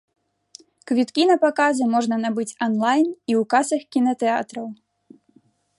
[0.91, 4.65] Квіткі на паказы можна набыць анлайн і ў касах кінатэатраў.